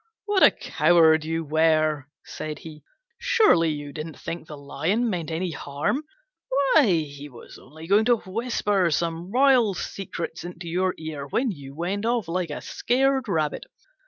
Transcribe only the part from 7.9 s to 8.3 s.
to